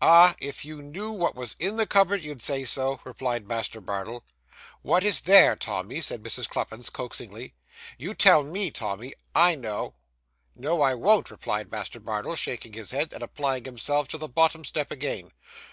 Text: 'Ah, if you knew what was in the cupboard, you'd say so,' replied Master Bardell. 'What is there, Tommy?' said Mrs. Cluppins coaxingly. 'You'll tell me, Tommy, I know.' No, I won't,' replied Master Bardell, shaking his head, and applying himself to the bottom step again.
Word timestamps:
'Ah, 0.00 0.36
if 0.38 0.64
you 0.64 0.80
knew 0.82 1.10
what 1.10 1.34
was 1.34 1.56
in 1.58 1.74
the 1.74 1.84
cupboard, 1.84 2.22
you'd 2.22 2.40
say 2.40 2.62
so,' 2.62 3.00
replied 3.02 3.48
Master 3.48 3.80
Bardell. 3.80 4.22
'What 4.82 5.02
is 5.02 5.22
there, 5.22 5.56
Tommy?' 5.56 6.00
said 6.00 6.22
Mrs. 6.22 6.48
Cluppins 6.48 6.90
coaxingly. 6.90 7.54
'You'll 7.98 8.14
tell 8.14 8.44
me, 8.44 8.70
Tommy, 8.70 9.14
I 9.34 9.56
know.' 9.56 9.94
No, 10.54 10.80
I 10.80 10.94
won't,' 10.94 11.32
replied 11.32 11.72
Master 11.72 11.98
Bardell, 11.98 12.36
shaking 12.36 12.74
his 12.74 12.92
head, 12.92 13.12
and 13.12 13.20
applying 13.24 13.64
himself 13.64 14.06
to 14.10 14.16
the 14.16 14.28
bottom 14.28 14.64
step 14.64 14.92
again. 14.92 15.32